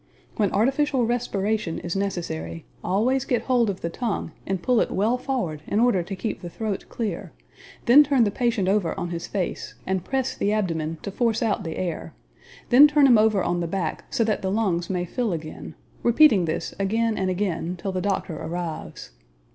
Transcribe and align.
When 0.35 0.51
artificial 0.51 1.05
respiration 1.05 1.77
is 1.77 1.95
necessary, 1.95 2.65
always 2.83 3.23
get 3.23 3.43
hold 3.43 3.69
of 3.69 3.81
the 3.81 3.89
tongue 3.91 4.31
and 4.47 4.59
pull 4.63 4.81
it 4.81 4.89
well 4.89 5.15
forward 5.19 5.61
in 5.67 5.79
order 5.79 6.01
to 6.01 6.15
keep 6.15 6.41
the 6.41 6.49
throat 6.49 6.85
clear, 6.89 7.33
then 7.85 8.03
turn 8.03 8.23
the 8.23 8.31
patient 8.31 8.67
over 8.67 8.99
on 8.99 9.11
his 9.11 9.27
face 9.27 9.75
and 9.85 10.03
press 10.03 10.33
the 10.35 10.51
abdomen 10.53 10.97
to 11.03 11.11
force 11.11 11.43
out 11.43 11.63
the 11.63 11.77
air, 11.77 12.15
then 12.69 12.87
turn 12.87 13.05
him 13.05 13.19
over 13.19 13.43
on 13.43 13.59
the 13.59 13.67
back 13.67 14.05
so 14.11 14.23
that 14.23 14.41
the 14.41 14.49
lungs 14.49 14.89
may 14.89 15.05
fill 15.05 15.33
again, 15.33 15.75
repeating 16.01 16.45
this 16.45 16.73
again 16.79 17.15
and 17.15 17.29
again 17.29 17.75
till 17.77 17.91
the 17.91 18.01
doctor 18.01 18.35
arrives. 18.35 19.11